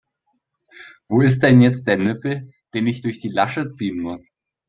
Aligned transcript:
Wo 1.09 1.21
ist 1.21 1.43
denn 1.43 1.61
jetzt 1.61 1.85
der 1.85 1.95
Nippel, 1.97 2.51
den 2.73 2.87
ich 2.87 3.03
durch 3.03 3.19
die 3.19 3.29
Lasche 3.29 3.69
ziehen 3.69 3.99
muss? 3.99 4.33